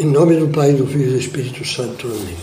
Em 0.00 0.06
nome 0.06 0.34
do 0.34 0.48
Pai, 0.48 0.72
do 0.72 0.86
Filho 0.86 1.08
e 1.08 1.10
do 1.10 1.18
Espírito 1.18 1.62
Santo. 1.62 2.06
Amém. 2.06 2.36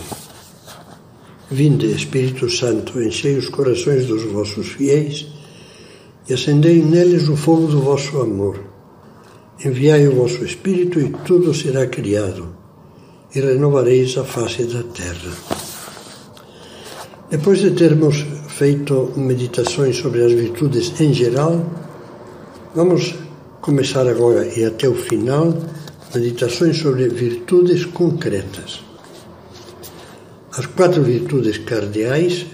Vinde, 1.50 1.86
Espírito 1.90 2.48
Santo, 2.48 3.02
enchei 3.02 3.36
os 3.36 3.48
corações 3.48 4.06
dos 4.06 4.22
vossos 4.22 4.68
fiéis 4.68 5.26
e 6.28 6.34
acendei 6.34 6.80
neles 6.80 7.28
o 7.28 7.36
fogo 7.36 7.66
do 7.66 7.80
vosso 7.80 8.20
amor. 8.20 8.60
Enviai 9.64 10.06
o 10.06 10.14
vosso 10.14 10.44
Espírito 10.44 11.00
e 11.00 11.10
tudo 11.26 11.52
será 11.52 11.88
criado, 11.88 12.54
e 13.34 13.40
renovareis 13.40 14.16
a 14.16 14.22
face 14.22 14.62
da 14.62 14.84
terra. 14.84 15.32
Depois 17.28 17.58
de 17.58 17.72
termos 17.72 18.24
feito 18.46 19.12
meditações 19.16 19.96
sobre 19.96 20.22
as 20.22 20.30
virtudes 20.30 21.00
em 21.00 21.12
geral, 21.12 21.60
vamos 22.72 23.16
começar 23.60 24.06
agora 24.06 24.46
e 24.46 24.64
até 24.64 24.88
o 24.88 24.94
final 24.94 25.52
meditações 26.14 26.78
sobre 26.78 27.08
virtudes 27.08 27.84
concretas. 27.84 28.80
As 30.52 30.66
quatro 30.66 31.02
virtudes 31.02 31.58
cardeais, 31.58 32.46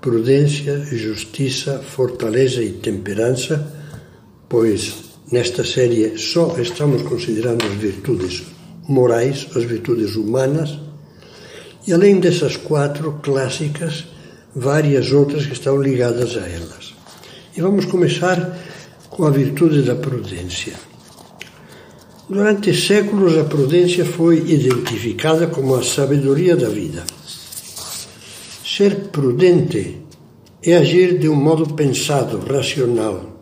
prudência, 0.00 0.84
justiça, 0.92 1.78
fortaleza 1.78 2.62
e 2.62 2.72
temperança, 2.72 3.72
pois 4.48 4.94
nesta 5.30 5.64
série 5.64 6.18
só 6.18 6.56
estamos 6.58 7.02
considerando 7.02 7.64
as 7.64 7.74
virtudes 7.74 8.42
morais, 8.88 9.46
as 9.54 9.64
virtudes 9.64 10.16
humanas, 10.16 10.78
e 11.86 11.92
além 11.92 12.20
dessas 12.20 12.56
quatro 12.56 13.20
clássicas, 13.22 14.06
várias 14.54 15.12
outras 15.12 15.46
que 15.46 15.52
estão 15.52 15.80
ligadas 15.80 16.36
a 16.36 16.46
elas. 16.46 16.94
E 17.56 17.60
vamos 17.60 17.84
começar 17.86 18.58
com 19.08 19.24
a 19.24 19.30
virtude 19.30 19.82
da 19.82 19.94
prudência. 19.94 20.74
Durante 22.28 22.74
séculos, 22.74 23.38
a 23.38 23.44
prudência 23.44 24.04
foi 24.04 24.36
identificada 24.40 25.46
como 25.46 25.74
a 25.74 25.82
sabedoria 25.82 26.54
da 26.54 26.68
vida. 26.68 27.02
Ser 28.62 29.08
prudente 29.08 30.02
é 30.62 30.76
agir 30.76 31.18
de 31.18 31.26
um 31.26 31.34
modo 31.34 31.72
pensado, 31.72 32.38
racional, 32.40 33.40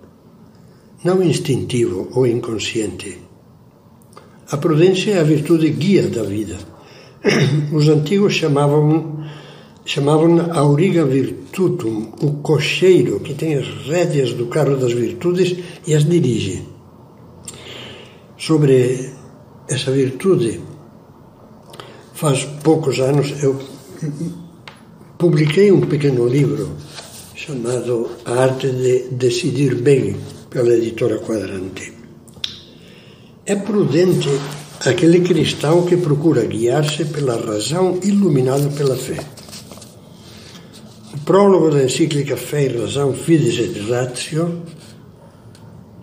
não 1.03 1.21
instintivo 1.21 2.09
ou 2.13 2.29
inconsciente. 2.29 3.19
A 4.53 4.57
prudência 4.57 5.15
é 5.15 5.19
a 5.19 5.25
virtude 5.25 5.69
guia 5.71 6.07
da 6.07 6.23
vida. 6.23 6.57
Os 7.73 7.89
antigos 7.89 8.35
chamavam 8.35 9.27
chamavam 9.85 10.53
auriga 10.53 11.05
virtutum, 11.05 12.13
o 12.23 12.35
cocheiro 12.35 13.19
que 13.19 13.35
tem 13.35 13.57
as 13.57 13.67
rédeas 13.89 14.33
do 14.33 14.47
carro 14.47 14.77
das 14.77 14.93
virtudes 14.93 15.57
e 15.85 15.93
as 15.93 16.05
dirige 16.05 16.76
sobre 18.37 19.11
essa 19.69 19.91
virtude. 19.91 20.61
Faz 22.15 22.45
poucos 22.63 22.99
anos 23.01 23.43
eu 23.43 23.59
publiquei 25.19 25.73
um 25.73 25.81
pequeno 25.81 26.27
livro 26.27 26.77
chamado 27.35 28.11
A 28.25 28.33
Arte 28.43 28.71
de 28.71 29.09
Decidir 29.11 29.75
Bem, 29.77 30.17
pela 30.51 30.73
editora 30.75 31.19
Quadrante. 31.19 31.93
É 33.45 33.55
prudente 33.55 34.29
aquele 34.85 35.21
cristão 35.21 35.85
que 35.85 35.97
procura 35.97 36.45
guiar-se 36.45 37.05
pela 37.05 37.37
razão 37.37 37.99
iluminado 38.03 38.75
pela 38.77 38.97
fé. 38.97 39.19
O 41.15 41.19
prólogo 41.21 41.71
da 41.71 41.85
encíclica 41.85 42.37
Fé 42.37 42.67
e 42.67 42.79
Razão 42.79 43.13
Fides 43.13 43.59
et 43.59 43.91
Ratio 43.91 44.63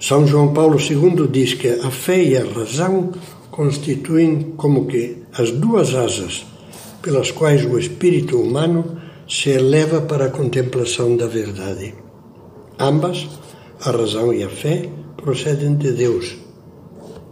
são 0.04 0.28
João 0.28 0.54
Paulo 0.54 0.78
II 0.78 1.30
diz 1.32 1.54
que 1.54 1.70
a 1.70 1.90
fé 1.90 2.22
e 2.22 2.36
a 2.36 2.44
razão 2.44 3.12
constituem 3.50 4.54
como 4.58 4.86
que 4.86 5.23
as 5.32 5.50
duas 5.50 5.96
asas 5.96 6.46
pelas 7.02 7.32
quais 7.32 7.64
o 7.64 7.80
espírito 7.80 8.38
humano 8.38 8.97
se 9.30 9.52
eleva 9.52 10.02
para 10.02 10.25
a 10.25 10.30
contemplação 10.30 11.16
da 11.16 11.25
verdade. 11.25 11.96
Ambas, 12.78 13.30
a 13.80 13.92
razão 13.92 14.34
e 14.34 14.44
a 14.44 14.50
fé, 14.50 14.90
procedem 15.16 15.75
de 15.75 15.94
Deus. 15.94 16.36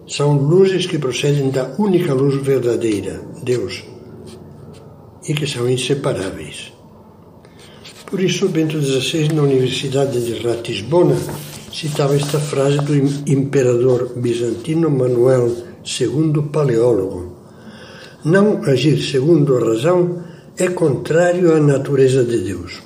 São 0.07 0.37
luzes 0.37 0.85
que 0.85 0.97
procedem 0.97 1.49
da 1.49 1.75
única 1.77 2.13
luz 2.13 2.41
verdadeira, 2.41 3.21
Deus, 3.43 3.83
e 5.27 5.33
que 5.33 5.45
são 5.45 5.69
inseparáveis. 5.69 6.71
Por 8.05 8.21
isso, 8.21 8.47
Bento 8.47 8.81
XVI, 8.81 9.27
na 9.33 9.41
Universidade 9.41 10.23
de 10.23 10.47
Ratisbona, 10.47 11.17
citava 11.73 12.15
esta 12.15 12.39
frase 12.39 12.79
do 12.79 12.95
imperador 13.29 14.13
bizantino 14.15 14.89
Manuel 14.89 15.51
II 15.83 16.49
Paleólogo. 16.51 17.37
Não 18.25 18.63
agir 18.63 19.01
segundo 19.01 19.57
a 19.57 19.65
razão 19.65 20.23
é 20.57 20.67
contrário 20.67 21.55
à 21.55 21.59
natureza 21.59 22.23
de 22.23 22.39
Deus. 22.39 22.81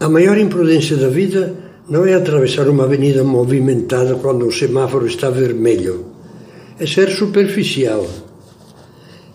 A 0.00 0.08
maior 0.08 0.38
imprudência 0.38 0.96
da 0.96 1.08
vida 1.08 1.54
não 1.88 2.04
é 2.06 2.14
atravessar 2.14 2.66
uma 2.68 2.84
avenida 2.84 3.22
movimentada 3.22 4.16
quando 4.16 4.46
o 4.46 4.52
semáforo 4.52 5.06
está 5.06 5.30
vermelho. 5.30 6.06
É 6.78 6.86
ser 6.86 7.10
superficial. 7.10 8.06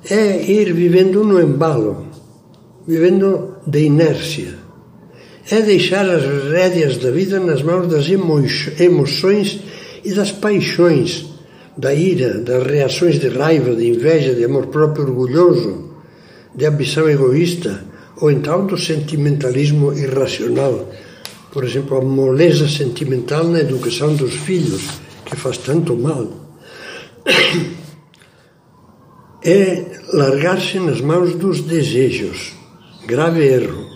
É 0.10 0.52
ir 0.52 0.74
vivendo 0.74 1.24
no 1.24 1.40
embalo, 1.40 2.08
vivendo 2.86 3.58
de 3.66 3.86
inércia 3.86 4.69
é 5.52 5.62
deixar 5.62 6.08
as 6.08 6.24
rédeas 6.52 6.98
da 6.98 7.10
vida 7.10 7.40
nas 7.40 7.62
mãos 7.64 7.88
das 7.88 8.08
emoções 8.10 9.60
e 10.04 10.12
das 10.12 10.32
paixões, 10.32 11.26
da 11.76 11.94
ira, 11.94 12.40
das 12.40 12.66
reações 12.66 13.20
de 13.20 13.30
raiva, 13.30 13.76
de 13.76 13.88
inveja, 13.88 14.36
de 14.36 14.46
amor 14.46 14.68
próprio 14.68 15.06
orgulhoso, 15.06 15.90
de 16.54 16.66
ambição 16.66 17.10
egoísta, 17.10 17.84
ou 18.22 18.30
então 18.30 18.68
do 18.68 18.78
sentimentalismo 18.78 19.94
irracional. 19.94 20.90
Por 21.52 21.64
exemplo, 21.64 21.98
a 21.98 22.02
moleza 22.02 22.68
sentimental 22.68 23.46
na 23.46 23.62
educação 23.62 24.16
dos 24.16 24.34
filhos, 24.34 24.84
que 25.26 25.36
faz 25.36 25.58
tanto 25.58 25.96
mal. 25.96 26.28
É 29.42 29.86
largar-se 30.12 30.78
nas 30.80 31.00
mãos 31.00 31.34
dos 31.34 31.62
desejos. 31.62 32.52
Grave 33.08 33.42
erro 33.42 33.89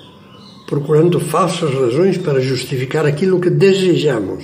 procurando 0.74 1.20
falsas 1.20 1.72
razões 1.72 2.18
para 2.18 2.42
justificar 2.42 3.06
aquilo 3.06 3.40
que 3.40 3.52
desejamos, 3.52 4.44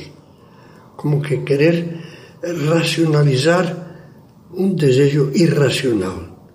como 0.96 1.24
que 1.24 1.38
querer 1.38 1.98
racionalizar 2.70 3.98
um 4.54 4.76
desejo 4.76 5.32
irracional, 5.34 6.48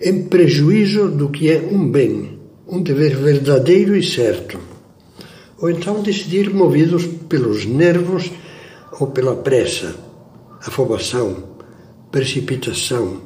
em 0.00 0.22
prejuízo 0.28 1.08
do 1.08 1.28
que 1.28 1.50
é 1.50 1.58
um 1.58 1.90
bem, 1.90 2.38
um 2.68 2.80
dever 2.80 3.16
verdadeiro 3.16 3.96
e 3.96 4.02
certo. 4.04 4.60
Ou 5.58 5.68
então 5.68 6.02
decidir 6.02 6.48
movidos 6.54 7.04
pelos 7.28 7.66
nervos 7.66 8.30
ou 9.00 9.08
pela 9.08 9.34
pressa, 9.34 9.92
afobação, 10.64 11.56
precipitação, 12.12 13.22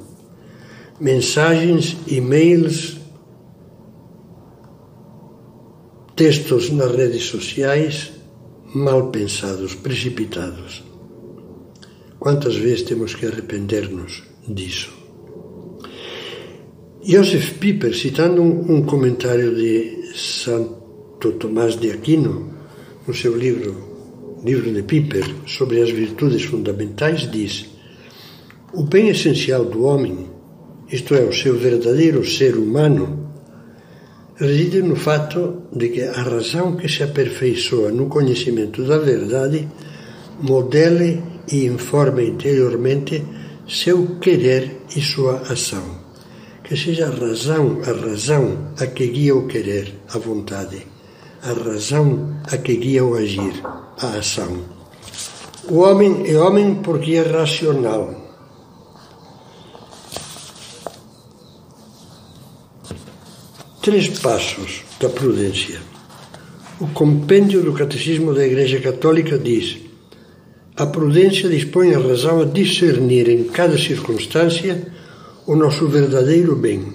mensagens, 0.98 1.94
e-mails, 2.06 3.03
textos 6.16 6.70
nas 6.70 6.94
redes 6.94 7.24
sociais 7.24 8.12
mal 8.72 9.10
pensados, 9.10 9.74
precipitados. 9.74 10.84
Quantas 12.18 12.56
vezes 12.56 12.82
temos 12.82 13.14
que 13.14 13.26
arrepender-nos 13.26 14.22
disso? 14.46 14.92
Joseph 17.02 17.58
Piper, 17.58 17.94
citando 17.94 18.42
um, 18.42 18.82
comentário 18.82 19.54
de 19.54 20.12
Santo 20.14 21.32
Tomás 21.32 21.78
de 21.78 21.90
Aquino, 21.90 22.54
no 23.06 23.12
seu 23.12 23.36
livro, 23.36 24.38
livro 24.44 24.72
de 24.72 24.82
Piper, 24.84 25.24
sobre 25.46 25.82
as 25.82 25.90
virtudes 25.90 26.44
fundamentais, 26.44 27.30
diz: 27.30 27.66
O 28.72 28.84
bem 28.84 29.08
essencial 29.08 29.64
do 29.64 29.82
homem, 29.82 30.30
isto 30.90 31.14
é, 31.14 31.24
o 31.24 31.32
seu 31.32 31.58
verdadeiro 31.58 32.24
ser 32.24 32.56
humano, 32.56 33.23
reside 34.36 34.82
no 34.82 34.96
fato 34.96 35.68
de 35.72 35.88
que 35.90 36.02
a 36.02 36.22
razão 36.22 36.76
que 36.76 36.88
se 36.88 37.02
aperfeiçoa 37.02 37.90
no 37.92 38.06
conhecimento 38.06 38.84
da 38.84 38.98
verdade 38.98 39.68
modele 40.40 41.22
e 41.50 41.66
informe 41.66 42.26
interiormente 42.26 43.24
seu 43.68 44.18
querer 44.20 44.80
e 44.96 45.00
sua 45.00 45.40
ação. 45.50 46.02
Que 46.64 46.76
seja 46.76 47.06
a 47.06 47.10
razão, 47.10 47.80
a 47.82 47.92
razão 47.92 48.74
a 48.78 48.86
que 48.86 49.06
guia 49.06 49.36
o 49.36 49.46
querer, 49.46 49.94
a 50.12 50.18
vontade, 50.18 50.86
a 51.42 51.52
razão 51.52 52.40
a 52.50 52.56
que 52.56 52.76
guia 52.76 53.04
o 53.04 53.14
agir, 53.14 53.62
a 54.00 54.18
ação. 54.18 54.64
O 55.68 55.78
homem 55.78 56.24
é 56.26 56.38
homem 56.38 56.76
porque 56.82 57.14
é 57.14 57.22
racional, 57.22 58.23
Três 63.84 64.08
passos 64.08 64.82
da 64.98 65.10
prudência. 65.10 65.78
O 66.80 66.86
compêndio 66.86 67.62
do 67.62 67.74
Catecismo 67.74 68.32
da 68.32 68.42
Igreja 68.42 68.80
Católica 68.80 69.38
diz: 69.38 69.76
a 70.74 70.86
prudência 70.86 71.50
dispõe 71.50 71.94
a 71.94 71.98
razão 71.98 72.40
a 72.40 72.46
discernir 72.46 73.28
em 73.28 73.44
cada 73.44 73.76
circunstância 73.76 74.86
o 75.46 75.54
nosso 75.54 75.86
verdadeiro 75.86 76.56
bem 76.56 76.94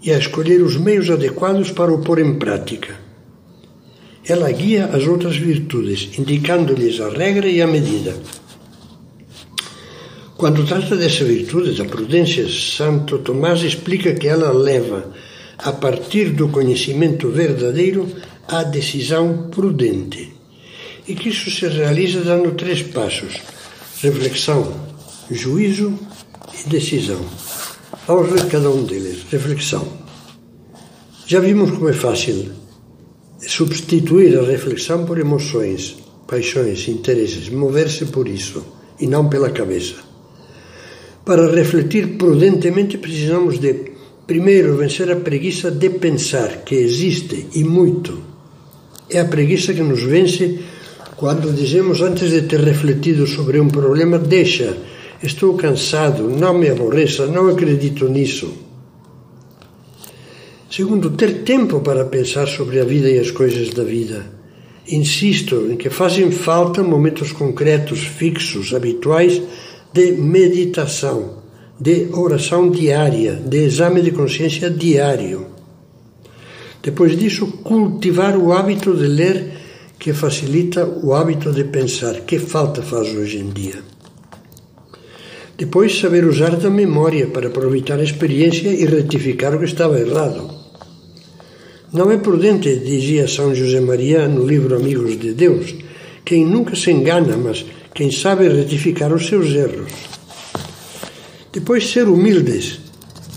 e 0.00 0.12
a 0.12 0.18
escolher 0.18 0.62
os 0.62 0.76
meios 0.76 1.10
adequados 1.10 1.72
para 1.72 1.92
o 1.92 2.02
pôr 2.02 2.20
em 2.20 2.38
prática. 2.38 2.94
Ela 4.24 4.48
guia 4.52 4.90
as 4.92 5.08
outras 5.08 5.36
virtudes, 5.36 6.16
indicando-lhes 6.20 7.00
a 7.00 7.08
regra 7.08 7.48
e 7.48 7.60
a 7.60 7.66
medida. 7.66 8.14
Quando 10.36 10.64
trata 10.64 10.96
dessa 10.96 11.24
virtude, 11.24 11.76
da 11.76 11.84
prudência, 11.84 12.48
Santo 12.48 13.18
Tomás 13.18 13.62
explica 13.64 14.14
que 14.14 14.28
ela 14.28 14.52
leva, 14.52 15.12
a 15.64 15.72
partir 15.72 16.30
do 16.30 16.48
conhecimento 16.48 17.28
verdadeiro, 17.30 18.08
à 18.48 18.62
decisão 18.62 19.48
prudente 19.50 20.32
e 21.06 21.14
que 21.14 21.28
isso 21.28 21.50
se 21.50 21.66
realiza 21.66 22.20
dando 22.20 22.52
três 22.52 22.82
passos: 22.82 23.40
reflexão, 24.00 24.72
juízo 25.30 25.98
e 26.54 26.68
decisão. 26.68 27.20
Vamos 28.06 28.30
ver 28.30 28.46
cada 28.48 28.70
um 28.70 28.84
deles. 28.84 29.24
Reflexão. 29.30 29.86
Já 31.26 31.40
vimos 31.40 31.70
como 31.70 31.88
é 31.88 31.92
fácil 31.92 32.52
substituir 33.38 34.38
a 34.38 34.42
reflexão 34.42 35.04
por 35.04 35.18
emoções, 35.18 35.96
paixões, 36.26 36.88
interesses, 36.88 37.48
mover-se 37.48 38.06
por 38.06 38.28
isso 38.28 38.64
e 39.00 39.06
não 39.06 39.28
pela 39.28 39.50
cabeça. 39.50 39.96
Para 41.24 41.52
refletir 41.52 42.16
prudentemente, 42.18 42.98
precisamos 42.98 43.58
de, 43.58 43.91
primeiro, 44.26 44.76
vencer 44.76 45.10
a 45.10 45.16
preguiça 45.16 45.70
de 45.70 45.90
pensar, 45.90 46.64
que 46.64 46.74
existe 46.74 47.46
e 47.54 47.64
muito. 47.64 48.22
É 49.10 49.20
a 49.20 49.24
preguiça 49.24 49.74
que 49.74 49.82
nos 49.82 50.02
vence 50.02 50.60
quando 51.16 51.52
dizemos 51.52 52.00
antes 52.00 52.30
de 52.30 52.42
ter 52.42 52.60
refletido 52.60 53.26
sobre 53.26 53.60
um 53.60 53.68
problema, 53.68 54.18
deixa, 54.18 54.76
estou 55.22 55.54
cansado, 55.54 56.28
não 56.28 56.58
me 56.58 56.68
aborreça, 56.68 57.26
não 57.26 57.48
acredito 57.48 58.08
nisso. 58.08 58.52
Segundo, 60.70 61.10
ter 61.10 61.42
tempo 61.42 61.80
para 61.80 62.06
pensar 62.06 62.48
sobre 62.48 62.80
a 62.80 62.84
vida 62.84 63.10
e 63.10 63.18
as 63.18 63.30
coisas 63.30 63.70
da 63.70 63.84
vida. 63.84 64.24
Insisto 64.88 65.68
em 65.70 65.76
que 65.76 65.90
fazem 65.90 66.30
falta 66.32 66.82
momentos 66.82 67.30
concretos, 67.30 68.00
fixos, 68.00 68.74
habituais 68.74 69.40
de 69.92 70.12
meditação, 70.12 71.41
de 71.82 72.10
oração 72.12 72.70
diária, 72.70 73.42
de 73.44 73.64
exame 73.64 74.02
de 74.02 74.12
consciência 74.12 74.70
diário. 74.70 75.46
Depois 76.80 77.18
disso, 77.18 77.44
cultivar 77.64 78.36
o 78.36 78.52
hábito 78.52 78.96
de 78.96 79.08
ler 79.08 79.52
que 79.98 80.12
facilita 80.12 80.86
o 80.86 81.12
hábito 81.12 81.50
de 81.50 81.64
pensar. 81.64 82.20
Que 82.20 82.38
falta 82.38 82.82
faz 82.82 83.12
hoje 83.12 83.38
em 83.38 83.50
dia? 83.50 83.82
Depois, 85.58 85.98
saber 85.98 86.24
usar 86.24 86.54
da 86.54 86.70
memória 86.70 87.26
para 87.26 87.48
aproveitar 87.48 87.98
a 87.98 88.04
experiência 88.04 88.68
e 88.68 88.84
retificar 88.84 89.52
o 89.52 89.58
que 89.58 89.64
estava 89.64 89.98
errado. 89.98 90.50
Não 91.92 92.12
é 92.12 92.16
prudente, 92.16 92.76
dizia 92.76 93.26
São 93.26 93.52
José 93.52 93.80
Maria 93.80 94.28
no 94.28 94.46
livro 94.46 94.76
Amigos 94.76 95.18
de 95.18 95.32
Deus, 95.32 95.74
quem 96.24 96.46
nunca 96.46 96.76
se 96.76 96.92
engana, 96.92 97.36
mas 97.36 97.66
quem 97.92 98.08
sabe 98.12 98.46
retificar 98.48 99.12
os 99.12 99.26
seus 99.26 99.52
erros. 99.52 100.21
Depois, 101.52 101.90
ser 101.90 102.08
humildes. 102.08 102.80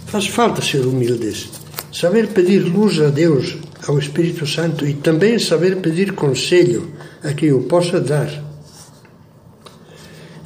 Faz 0.07 0.27
falta 0.27 0.61
ser 0.61 0.85
humildes. 0.85 1.49
Saber 1.91 2.27
pedir 2.27 2.59
luz 2.59 2.99
a 3.01 3.09
Deus 3.09 3.57
ao 3.87 3.99
Espírito 3.99 4.47
Santo 4.47 4.87
e 4.87 4.93
também 4.93 5.37
saber 5.37 5.77
pedir 5.81 6.13
conselho 6.13 6.91
a 7.23 7.33
quem 7.33 7.51
o 7.51 7.63
possa 7.63 7.99
dar. 7.99 8.29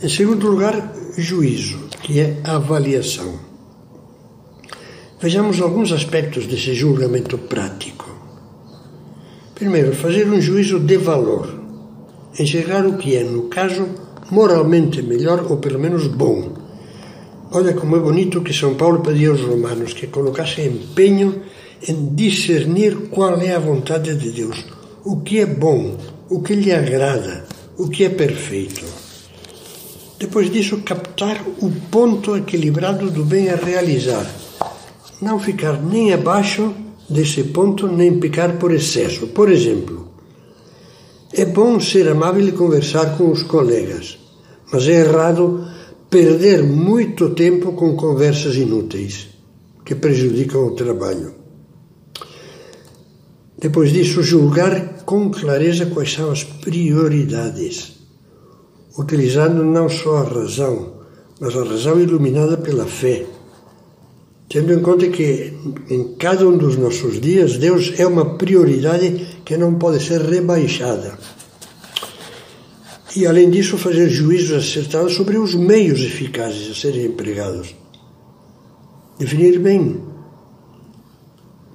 Em 0.01 0.09
segundo 0.09 0.49
lugar, 0.49 0.93
juízo, 1.17 1.89
que 2.01 2.19
é 2.19 2.37
avaliação. 2.43 3.39
Vejamos 5.21 5.59
alguns 5.61 5.91
aspectos 5.91 6.47
desse 6.47 6.73
julgamento 6.73 7.37
prático. 7.37 8.09
Primeiro, 9.53 9.93
fazer 9.93 10.27
um 10.29 10.39
juízo 10.39 10.79
de 10.79 10.97
valor, 10.97 11.53
enxergar 12.39 12.85
o 12.85 12.97
que 12.97 13.17
é, 13.17 13.23
no 13.23 13.43
caso, 13.49 13.85
moralmente 14.31 15.01
melhor 15.01 15.51
ou 15.51 15.57
pelo 15.57 15.77
menos 15.77 16.07
bom. 16.07 16.53
Olha 17.51 17.73
como 17.73 17.95
é 17.95 17.99
bonito 17.99 18.41
que 18.41 18.53
São 18.53 18.75
Paulo 18.75 18.99
pediu 18.99 19.31
aos 19.31 19.41
romanos 19.41 19.93
que 19.93 20.05
colocassem 20.05 20.67
empenho 20.67 21.41
em 21.87 22.13
discernir 22.13 23.09
qual 23.09 23.41
é 23.41 23.55
a 23.55 23.59
vontade 23.59 24.15
de 24.15 24.29
Deus, 24.29 24.63
o 25.03 25.21
que 25.21 25.39
é 25.39 25.47
bom, 25.47 25.97
o 26.29 26.43
que 26.43 26.53
lhe 26.53 26.71
agrada, 26.71 27.47
o 27.75 27.89
que 27.89 28.03
é 28.03 28.09
perfeito. 28.09 28.85
Depois 30.19 30.51
disso, 30.51 30.83
captar 30.85 31.41
o 31.59 31.71
ponto 31.89 32.37
equilibrado 32.37 33.09
do 33.09 33.25
bem 33.25 33.49
a 33.49 33.55
realizar. 33.55 34.29
Não 35.19 35.39
ficar 35.39 35.81
nem 35.81 36.13
abaixo 36.13 36.71
desse 37.09 37.45
ponto, 37.45 37.87
nem 37.87 38.19
picar 38.19 38.59
por 38.59 38.71
excesso. 38.71 39.25
Por 39.25 39.49
exemplo, 39.51 40.07
é 41.33 41.45
bom 41.45 41.79
ser 41.79 42.09
amável 42.09 42.47
e 42.47 42.51
conversar 42.51 43.17
com 43.17 43.31
os 43.31 43.41
colegas, 43.41 44.19
mas 44.71 44.87
é 44.87 44.99
errado 44.99 45.78
perder 46.09 46.63
muito 46.63 47.29
tempo 47.31 47.73
com 47.73 47.95
conversas 47.95 48.55
inúteis 48.55 49.27
que 49.85 49.93
prejudicam 49.93 50.65
o 50.65 50.71
trabalho. 50.71 51.33
Depois 53.57 53.91
disso, 53.91 54.23
julgar 54.23 55.03
com 55.03 55.29
clareza 55.29 55.85
quais 55.87 56.13
são 56.13 56.31
as 56.31 56.43
prioridades, 56.43 57.97
utilizando 58.97 59.63
não 59.63 59.89
só 59.89 60.17
a 60.17 60.23
razão, 60.23 60.93
mas 61.39 61.55
a 61.55 61.63
razão 61.63 61.99
iluminada 61.99 62.57
pela 62.57 62.85
fé, 62.85 63.25
tendo 64.47 64.73
em 64.73 64.81
conta 64.81 65.07
que 65.09 65.53
em 65.89 66.15
cada 66.15 66.47
um 66.47 66.57
dos 66.57 66.75
nossos 66.75 67.19
dias 67.19 67.57
Deus 67.57 67.93
é 67.99 68.07
uma 68.07 68.37
prioridade 68.37 69.41
que 69.45 69.57
não 69.57 69.75
pode 69.75 70.03
ser 70.03 70.21
rebaixada. 70.21 71.17
E 73.19 73.27
além 73.27 73.49
disso, 73.49 73.77
fazer 73.77 74.09
juízos 74.09 74.63
acertados 74.63 75.13
sobre 75.13 75.37
os 75.37 75.53
meios 75.53 75.99
eficazes 76.01 76.71
a 76.71 76.73
serem 76.73 77.05
empregados. 77.05 77.75
Definir 79.19 79.59
bem 79.59 80.01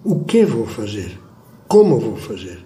o 0.03 0.25
que 0.25 0.45
vou 0.45 0.67
fazer 0.67 1.25
como 1.75 1.99
vou 1.99 2.17
fazer? 2.17 2.59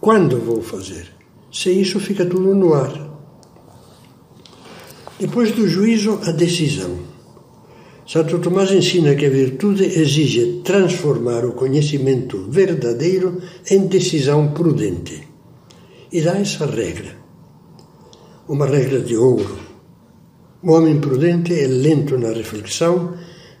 Quando 0.00 0.38
vou 0.38 0.62
fazer? 0.62 1.08
Sem 1.50 1.80
isso 1.80 1.98
fica 1.98 2.24
tudo 2.24 2.54
no 2.54 2.74
ar. 2.74 2.94
Depois 5.18 5.50
do 5.50 5.66
juízo, 5.66 6.20
a 6.22 6.30
decisão. 6.30 6.96
Santo 8.06 8.38
Tomás 8.38 8.70
ensina 8.70 9.16
que 9.16 9.26
a 9.26 9.30
virtude 9.30 9.84
exige 9.84 10.60
transformar 10.62 11.44
o 11.44 11.54
conhecimento 11.54 12.46
verdadeiro 12.48 13.42
em 13.68 13.88
decisão 13.88 14.52
prudente. 14.52 15.26
E 16.12 16.20
dá 16.20 16.38
essa 16.38 16.66
regra. 16.66 17.25
Uma 18.48 18.66
regra 18.66 19.00
de 19.00 19.16
ouro. 19.16 19.58
O 20.62 20.70
homem 20.70 21.00
prudente 21.00 21.52
é 21.52 21.66
lento 21.66 22.16
na 22.16 22.28
reflexão 22.28 23.14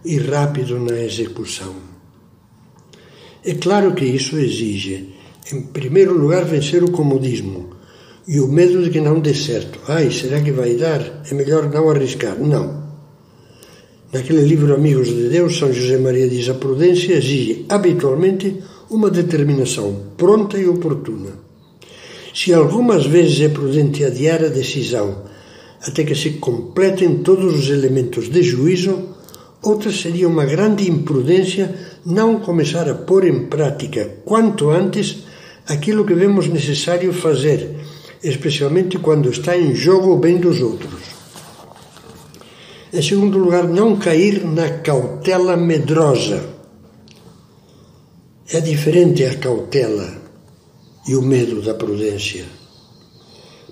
e 0.04 0.16
rápido 0.16 0.78
na 0.78 0.96
execução. 1.02 1.74
É 3.44 3.54
claro 3.54 3.94
que 3.94 4.04
isso 4.04 4.38
exige, 4.38 5.12
em 5.52 5.62
primeiro 5.62 6.16
lugar, 6.16 6.44
vencer 6.44 6.84
o 6.84 6.92
comodismo 6.92 7.70
e 8.28 8.38
o 8.38 8.46
medo 8.46 8.80
de 8.80 8.90
que 8.90 9.00
não 9.00 9.18
dê 9.18 9.34
certo. 9.34 9.80
Ai, 9.88 10.08
será 10.12 10.40
que 10.40 10.52
vai 10.52 10.76
dar? 10.76 11.22
É 11.28 11.34
melhor 11.34 11.68
não 11.68 11.90
arriscar. 11.90 12.38
Não. 12.38 12.86
Naquele 14.12 14.42
livro 14.42 14.72
Amigos 14.72 15.08
de 15.08 15.28
Deus, 15.28 15.58
São 15.58 15.72
José 15.72 15.98
Maria 15.98 16.28
diz: 16.28 16.48
a 16.48 16.54
prudência 16.54 17.14
exige 17.14 17.66
habitualmente 17.68 18.62
uma 18.88 19.10
determinação 19.10 20.12
pronta 20.16 20.56
e 20.56 20.68
oportuna. 20.68 21.45
Se 22.36 22.52
algumas 22.52 23.06
vezes 23.06 23.40
é 23.40 23.48
prudente 23.48 24.04
adiar 24.04 24.44
a 24.44 24.48
decisão 24.48 25.22
até 25.80 26.04
que 26.04 26.14
se 26.14 26.32
completem 26.32 27.22
todos 27.22 27.54
os 27.60 27.70
elementos 27.70 28.28
de 28.28 28.42
juízo, 28.42 29.08
outra 29.62 29.90
seria 29.90 30.28
uma 30.28 30.44
grande 30.44 30.86
imprudência 30.86 31.74
não 32.04 32.40
começar 32.40 32.90
a 32.90 32.94
pôr 32.94 33.26
em 33.26 33.46
prática 33.46 34.18
quanto 34.26 34.68
antes 34.68 35.24
aquilo 35.66 36.04
que 36.04 36.12
vemos 36.12 36.46
necessário 36.46 37.10
fazer, 37.10 37.74
especialmente 38.22 38.98
quando 38.98 39.30
está 39.30 39.56
em 39.56 39.74
jogo 39.74 40.12
o 40.12 40.18
bem 40.18 40.36
dos 40.36 40.60
outros. 40.60 41.00
Em 42.92 43.00
segundo 43.00 43.38
lugar, 43.38 43.66
não 43.66 43.96
cair 43.96 44.44
na 44.44 44.68
cautela 44.80 45.56
medrosa. 45.56 46.44
É 48.52 48.60
diferente 48.60 49.24
a 49.24 49.34
cautela 49.36 50.25
e 51.06 51.14
o 51.14 51.22
medo 51.22 51.62
da 51.62 51.74
prudência. 51.74 52.44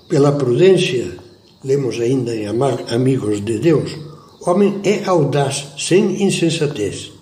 Pela 0.07 0.31
prudência, 0.31 1.17
lemos 1.63 1.99
ainda 1.99 2.35
em 2.35 2.47
Amigos 2.47 3.43
de 3.43 3.59
Deus, 3.59 3.91
o 4.41 4.49
homem 4.49 4.79
é 4.83 5.03
audaz, 5.05 5.73
sem 5.77 6.23
insensatez 6.23 7.15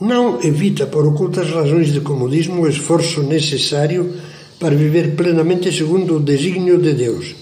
não 0.00 0.42
evita, 0.42 0.86
por 0.86 1.06
ocultas 1.06 1.50
razões 1.50 1.90
de 1.92 2.00
comodismo, 2.00 2.62
o 2.62 2.68
esforço 2.68 3.22
necessário 3.22 4.14
para 4.60 4.74
viver 4.74 5.16
plenamente 5.16 5.72
segundo 5.72 6.16
o 6.16 6.20
desígnio 6.20 6.78
de 6.78 6.92
Deus. 6.92 7.34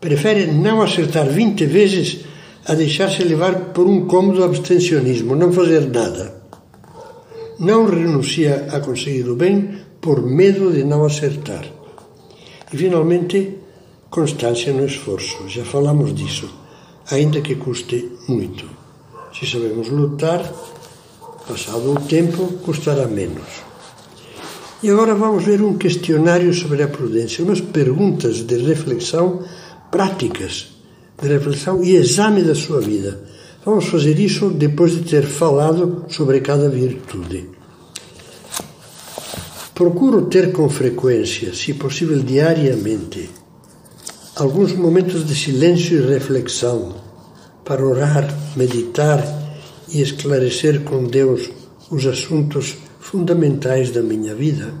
prefere 0.00 0.46
não 0.46 0.80
acertar 0.80 1.28
20 1.28 1.66
vezes 1.66 2.20
a 2.64 2.74
deixar-se 2.74 3.22
levar 3.22 3.72
por 3.74 3.86
um 3.86 4.06
cômodo 4.06 4.42
abstencionismo, 4.42 5.34
não 5.34 5.52
fazer 5.52 5.90
nada. 5.90 6.40
Não 7.58 7.84
renuncia 7.84 8.68
a 8.70 8.80
conseguir 8.80 9.28
o 9.28 9.36
bem 9.36 9.74
por 10.00 10.22
medo 10.22 10.72
de 10.72 10.84
não 10.84 11.04
acertar. 11.04 11.64
E, 12.72 12.76
finalmente, 12.76 13.58
constância 14.08 14.72
no 14.72 14.84
esforço. 14.84 15.48
Já 15.48 15.64
falamos 15.64 16.14
disso, 16.14 16.48
ainda 17.10 17.40
que 17.40 17.56
custe 17.56 18.10
muito. 18.28 18.64
Se 19.38 19.46
sabemos 19.46 19.88
lutar, 19.88 20.42
passado 21.46 21.92
o 21.92 22.00
tempo, 22.00 22.46
custará 22.64 23.06
menos. 23.06 23.70
E 24.82 24.88
agora 24.88 25.14
vamos 25.14 25.44
ver 25.44 25.60
um 25.60 25.76
questionário 25.76 26.52
sobre 26.54 26.82
a 26.82 26.88
prudência, 26.88 27.44
umas 27.44 27.60
perguntas 27.60 28.38
de 28.38 28.56
reflexão 28.56 29.44
práticas, 29.90 30.68
de 31.20 31.28
reflexão 31.28 31.84
e 31.84 31.96
exame 31.96 32.42
da 32.42 32.54
sua 32.54 32.80
vida. 32.80 33.20
Vamos 33.64 33.86
fazer 33.86 34.18
isso 34.18 34.48
depois 34.48 34.92
de 34.92 35.02
ter 35.02 35.26
falado 35.26 36.06
sobre 36.08 36.40
cada 36.40 36.68
virtude. 36.70 37.59
Procuro 39.80 40.26
ter 40.26 40.52
com 40.52 40.68
frequência, 40.68 41.54
se 41.54 41.72
possível 41.72 42.22
diariamente, 42.22 43.30
alguns 44.36 44.74
momentos 44.74 45.26
de 45.26 45.34
silêncio 45.34 45.96
e 45.96 46.06
reflexão 46.06 46.96
para 47.64 47.82
orar, 47.82 48.28
meditar 48.54 49.24
e 49.90 50.02
esclarecer 50.02 50.82
com 50.82 51.04
Deus 51.04 51.50
os 51.90 52.04
assuntos 52.04 52.76
fundamentais 53.00 53.90
da 53.90 54.02
minha 54.02 54.34
vida. 54.34 54.74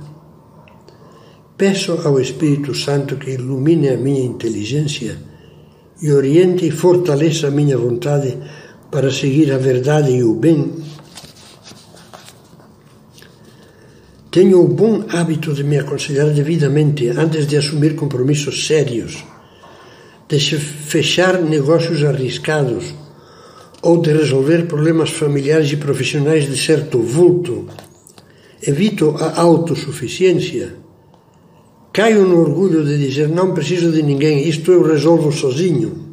Peço 1.56 1.92
ao 2.06 2.20
Espírito 2.20 2.74
Santo 2.74 3.16
que 3.16 3.30
ilumine 3.30 3.88
a 3.88 3.96
minha 3.96 4.22
inteligência 4.22 5.16
e 6.02 6.12
oriente 6.12 6.66
e 6.66 6.70
fortaleça 6.70 7.48
a 7.48 7.50
minha 7.50 7.78
vontade 7.78 8.36
para 8.90 9.10
seguir 9.10 9.50
a 9.50 9.56
verdade 9.56 10.10
e 10.10 10.22
o 10.22 10.34
bem. 10.34 10.74
Tenho 14.30 14.62
o 14.62 14.68
bom 14.68 15.04
hábito 15.08 15.52
de 15.52 15.64
me 15.64 15.76
aconselhar 15.76 16.30
devidamente 16.30 17.08
antes 17.08 17.46
de 17.48 17.56
assumir 17.56 17.96
compromissos 17.96 18.66
sérios, 18.66 19.24
de 20.28 20.38
fechar 20.38 21.42
negócios 21.42 22.04
arriscados 22.04 22.94
ou 23.82 24.00
de 24.00 24.12
resolver 24.12 24.68
problemas 24.68 25.10
familiares 25.10 25.72
e 25.72 25.76
profissionais 25.76 26.48
de 26.48 26.56
certo 26.56 27.00
vulto 27.00 27.66
evito 28.62 29.16
a 29.18 29.40
autossuficiência. 29.40 30.74
Caio 31.92 32.24
no 32.24 32.40
orgulho 32.40 32.84
de 32.84 32.98
dizer 32.98 33.28
não 33.28 33.52
preciso 33.52 33.90
de 33.90 34.02
ninguém, 34.02 34.48
isto 34.48 34.70
eu 34.70 34.82
resolvo 34.82 35.32
sozinho. 35.32 36.10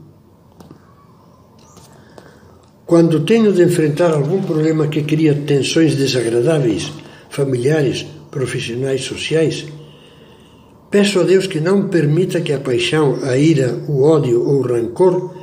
Quando 2.86 3.25
tenho 3.25 3.51
de 3.51 3.62
enfrentar 3.62 4.12
algum 4.12 4.41
problema 4.41 4.88
que 4.88 5.03
cria 5.03 5.36
tensões 5.36 5.93
desagradáveis, 5.95 6.91
familiares, 7.29 8.05
profissionais, 8.31 9.01
sociais, 9.01 9.65
peço 10.89 11.19
a 11.19 11.24
Deus 11.24 11.48
que 11.48 11.60
não 11.60 11.88
permita 11.88 12.41
que 12.41 12.53
a 12.53 12.60
paixão, 12.60 13.19
a 13.24 13.38
ira, 13.38 13.84
o 13.88 14.03
ódio 14.03 14.43
ou 14.46 14.60
o 14.60 14.67
rancor 14.67 15.36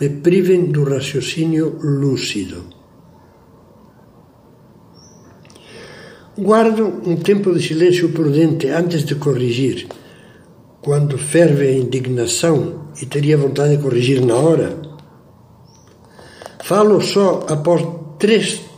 me 0.00 0.08
privem 0.08 0.66
do 0.66 0.84
raciocínio 0.84 1.78
lúcido. 1.80 2.64
Guardo 6.36 7.02
um 7.04 7.16
tempo 7.16 7.52
de 7.52 7.60
silêncio 7.60 8.10
prudente 8.10 8.68
antes 8.68 9.04
de 9.04 9.16
corrigir, 9.16 9.88
quando 10.80 11.18
ferve 11.18 11.66
a 11.66 11.72
indignação 11.72 12.90
e 13.02 13.06
teria 13.06 13.36
vontade 13.36 13.76
de 13.76 13.82
corrigir 13.82 14.24
na 14.24 14.36
hora. 14.36 14.80
Falo 16.62 17.00
só 17.00 17.44
após 17.48 17.82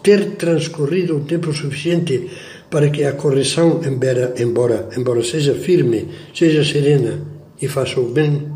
ter 0.03 0.37
transcorrido 0.37 1.17
o 1.17 1.25
tempo 1.25 1.53
suficiente 1.53 2.31
para 2.71 2.89
que 2.91 3.05
a 3.05 3.13
correção, 3.13 3.81
embora, 3.85 4.35
embora, 4.39 4.89
embora 4.97 5.23
seja 5.25 5.55
firme, 5.55 6.09
seja 6.33 6.65
serena 6.65 7.21
e 7.61 7.67
faça 7.69 8.01
o 8.01 8.09
bem. 8.09 8.49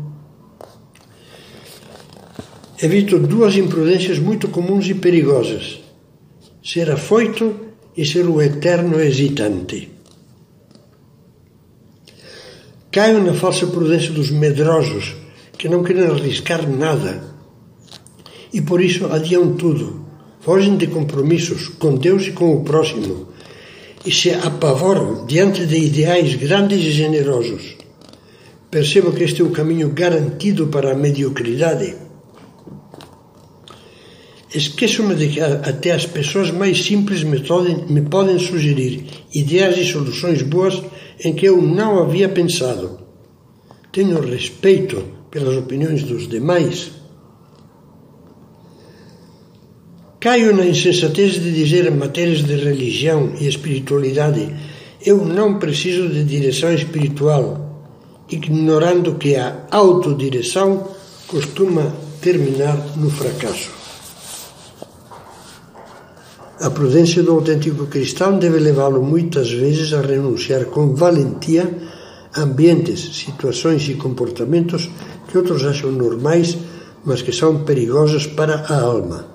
Evito 2.81 3.19
duas 3.19 3.55
imprudências 3.55 4.19
muito 4.19 4.47
comuns 4.47 4.87
e 4.87 4.93
perigosas: 4.93 5.79
ser 6.63 6.89
afoito 6.91 7.55
e 7.95 8.05
ser 8.05 8.27
o 8.27 8.41
eterno 8.41 8.99
hesitante. 8.99 9.91
Caio 12.91 13.21
na 13.21 13.33
falsa 13.33 13.67
prudência 13.67 14.11
dos 14.11 14.31
medrosos 14.31 15.15
que 15.57 15.67
não 15.67 15.83
querem 15.83 16.05
arriscar 16.05 16.69
nada 16.69 17.35
e 18.53 18.61
por 18.61 18.81
isso 18.81 19.05
adiam 19.07 19.55
tudo, 19.55 20.04
fogem 20.45 20.77
de 20.77 20.87
compromissos 20.87 21.67
com 21.67 21.95
Deus 21.95 22.27
e 22.27 22.31
com 22.31 22.55
o 22.55 22.63
próximo 22.63 23.27
e 24.05 24.11
se 24.11 24.29
apavoram 24.29 25.25
diante 25.25 25.65
de 25.65 25.77
ideais 25.77 26.35
grandes 26.35 26.79
e 26.79 26.91
generosos. 26.91 27.75
Percebo 28.71 29.11
que 29.11 29.23
este 29.23 29.41
é 29.41 29.45
o 29.45 29.49
caminho 29.49 29.89
garantido 29.89 30.67
para 30.67 30.91
a 30.91 30.95
mediocridade 30.95 32.05
Esqueço-me 34.55 35.15
de 35.15 35.27
que 35.27 35.41
até 35.41 35.91
as 35.91 36.05
pessoas 36.05 36.49
mais 36.49 36.81
simples 36.81 37.25
me 37.25 37.41
podem, 37.41 37.85
me 37.89 38.03
podem 38.03 38.39
sugerir 38.39 39.03
ideias 39.33 39.77
e 39.77 39.83
soluções 39.83 40.41
boas 40.43 40.81
em 41.19 41.33
que 41.33 41.45
eu 41.45 41.61
não 41.61 42.01
havia 42.01 42.29
pensado. 42.29 42.97
Tenho 43.91 44.17
respeito 44.21 45.03
pelas 45.29 45.57
opiniões 45.57 46.03
dos 46.03 46.29
demais. 46.29 46.89
Caio 50.25 50.55
na 50.55 50.65
insensatez 50.65 51.33
de 51.33 51.51
dizer 51.51 51.85
em 51.85 51.95
matérias 51.95 52.43
de 52.43 52.55
religião 52.55 53.33
e 53.39 53.47
espiritualidade 53.47 54.55
eu 55.05 55.23
não 55.23 55.59
preciso 55.59 56.09
de 56.09 56.23
direção 56.23 56.73
espiritual, 56.73 57.85
ignorando 58.27 59.19
que 59.19 59.35
a 59.35 59.67
autodireção 59.69 60.87
costuma 61.27 61.93
terminar 62.19 62.75
no 62.97 63.11
fracasso. 63.11 63.69
A 66.59 66.71
prudência 66.71 67.21
do 67.21 67.33
autêntico 67.33 67.85
cristão 67.85 68.39
deve 68.39 68.57
levá-lo 68.57 69.03
muitas 69.03 69.51
vezes 69.51 69.93
a 69.93 70.01
renunciar 70.01 70.65
com 70.65 70.95
valentia 70.95 71.71
a 72.33 72.41
ambientes, 72.41 73.15
situações 73.15 73.87
e 73.89 73.93
comportamentos 73.93 74.89
que 75.27 75.37
outros 75.37 75.63
acham 75.63 75.91
normais, 75.91 76.57
mas 77.05 77.21
que 77.21 77.31
são 77.31 77.63
perigosos 77.63 78.25
para 78.25 78.65
a 78.67 78.81
alma. 78.81 79.34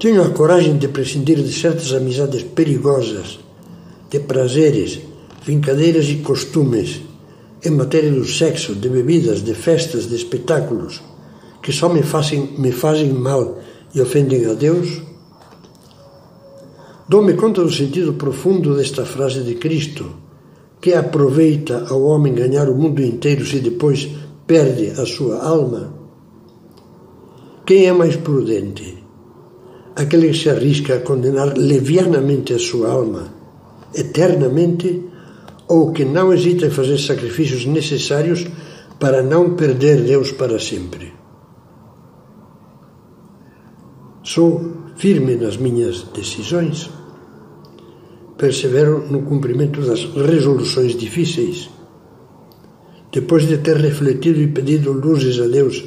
Tenho 0.00 0.22
a 0.22 0.30
coragem 0.30 0.78
de 0.78 0.88
prescindir 0.88 1.36
de 1.42 1.52
certas 1.52 1.92
amizades 1.92 2.42
perigosas, 2.42 3.38
de 4.10 4.18
prazeres, 4.18 4.98
brincadeiras 5.44 6.08
e 6.08 6.16
costumes, 6.16 7.02
em 7.64 7.70
matéria 7.70 8.10
do 8.10 8.24
sexo, 8.24 8.74
de 8.74 8.88
bebidas, 8.88 9.44
de 9.44 9.54
festas, 9.54 10.08
de 10.08 10.16
espetáculos, 10.16 11.02
que 11.62 11.70
só 11.70 11.88
me 11.88 12.02
fazem, 12.02 12.54
me 12.58 12.72
fazem 12.72 13.12
mal 13.12 13.60
e 13.94 14.00
ofendem 14.00 14.46
a 14.46 14.54
Deus 14.54 15.02
Dou-me 17.10 17.34
conta 17.34 17.60
do 17.64 17.72
sentido 17.72 18.12
profundo 18.12 18.76
desta 18.76 19.04
frase 19.04 19.42
de 19.42 19.56
Cristo, 19.56 20.14
que 20.80 20.94
aproveita 20.94 21.88
ao 21.90 22.04
homem 22.04 22.32
ganhar 22.32 22.68
o 22.68 22.76
mundo 22.76 23.02
inteiro 23.02 23.44
se 23.44 23.58
depois 23.58 24.08
perde 24.46 24.90
a 24.90 25.04
sua 25.04 25.42
alma? 25.44 25.92
Quem 27.66 27.86
é 27.86 27.92
mais 27.92 28.14
prudente? 28.14 28.99
Aquele 30.02 30.28
que 30.30 30.38
se 30.42 30.48
arrisca 30.48 30.92
a 30.96 31.00
condenar 31.00 31.48
levianamente 31.56 32.54
a 32.54 32.58
sua 32.58 32.88
alma, 32.98 33.24
eternamente, 33.94 34.88
ou 35.68 35.92
que 35.92 36.04
não 36.04 36.32
hesita 36.32 36.66
em 36.66 36.70
fazer 36.70 36.98
sacrifícios 36.98 37.66
necessários 37.66 38.46
para 38.98 39.22
não 39.22 39.54
perder 39.60 39.98
Deus 40.12 40.32
para 40.32 40.58
sempre? 40.58 41.12
Sou 44.22 44.48
firme 44.96 45.36
nas 45.36 45.56
minhas 45.56 46.04
decisões 46.14 46.90
persevero 48.40 49.04
no 49.10 49.20
cumprimento 49.20 49.82
das 49.82 50.02
resoluções 50.16 50.96
difíceis. 50.96 51.68
Depois 53.12 53.46
de 53.46 53.58
ter 53.58 53.76
refletido 53.76 54.40
e 54.40 54.46
pedido 54.46 54.92
luzes 54.92 55.38
a 55.38 55.46
Deus, 55.46 55.84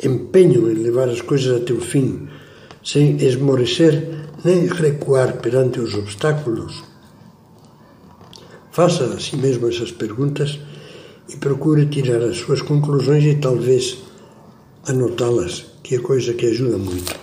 empenho 0.00 0.70
em 0.70 0.74
levar 0.74 1.08
as 1.08 1.20
coisas 1.20 1.60
até 1.60 1.72
o 1.72 1.80
fim, 1.80 2.28
sem 2.82 3.16
esmorecer 3.16 4.26
nem 4.44 4.66
recuar 4.66 5.38
perante 5.38 5.80
os 5.80 5.94
obstáculos. 5.94 6.82
Faça 8.72 9.04
a 9.04 9.20
si 9.20 9.36
mesmo 9.36 9.68
essas 9.68 9.92
perguntas 9.92 10.58
e 11.28 11.36
procure 11.36 11.86
tirar 11.86 12.22
as 12.22 12.38
suas 12.38 12.62
conclusões 12.62 13.24
e 13.24 13.34
talvez 13.36 13.98
anotá-las, 14.86 15.66
que 15.82 15.96
é 15.96 15.98
coisa 15.98 16.32
que 16.32 16.46
ajuda 16.46 16.78
muito. 16.78 17.19